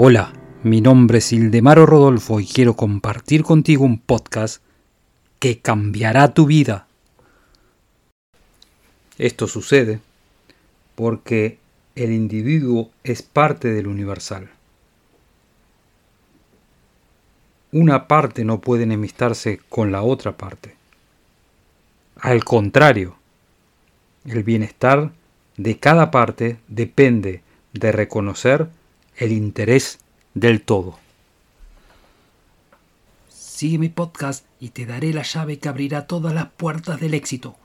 Hola, 0.00 0.32
mi 0.62 0.80
nombre 0.80 1.18
es 1.18 1.32
Ildemaro 1.32 1.84
Rodolfo 1.84 2.38
y 2.38 2.46
quiero 2.46 2.74
compartir 2.74 3.42
contigo 3.42 3.84
un 3.84 3.98
podcast 3.98 4.62
que 5.40 5.58
cambiará 5.58 6.34
tu 6.34 6.46
vida. 6.46 6.86
Esto 9.18 9.48
sucede 9.48 9.98
porque 10.94 11.58
el 11.96 12.12
individuo 12.12 12.92
es 13.02 13.22
parte 13.22 13.72
del 13.72 13.88
universal. 13.88 14.48
Una 17.72 18.06
parte 18.06 18.44
no 18.44 18.60
puede 18.60 18.84
enemistarse 18.84 19.58
con 19.68 19.90
la 19.90 20.02
otra 20.02 20.36
parte. 20.36 20.76
Al 22.20 22.44
contrario, 22.44 23.16
el 24.26 24.44
bienestar 24.44 25.10
de 25.56 25.76
cada 25.80 26.12
parte 26.12 26.58
depende 26.68 27.42
de 27.72 27.90
reconocer 27.90 28.77
el 29.18 29.32
interés 29.32 29.98
del 30.34 30.62
todo. 30.62 30.98
Sigue 33.28 33.78
mi 33.78 33.88
podcast 33.88 34.44
y 34.60 34.70
te 34.70 34.86
daré 34.86 35.12
la 35.12 35.22
llave 35.22 35.58
que 35.58 35.68
abrirá 35.68 36.06
todas 36.06 36.32
las 36.32 36.48
puertas 36.50 37.00
del 37.00 37.14
éxito. 37.14 37.56